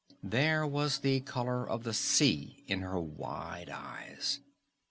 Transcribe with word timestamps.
There 0.23 0.65
was 0.65 1.01
the 1.01 1.19
color 1.19 1.63
of 1.63 1.83
the 1.83 1.93
sea 1.93 2.63
in 2.65 2.79
her 2.81 2.99
wide 2.99 3.69
eyes. 3.69 4.39